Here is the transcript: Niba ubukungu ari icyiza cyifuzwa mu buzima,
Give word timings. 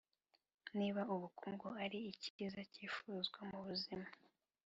Niba 0.77 1.01
ubukungu 1.13 1.67
ari 1.83 1.99
icyiza 2.11 2.61
cyifuzwa 2.71 3.39
mu 3.49 3.59
buzima, 3.65 4.07